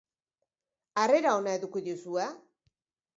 Harrera 1.01 1.33
ona 1.41 1.53
eduki 1.57 1.83
duzue? 1.89 2.25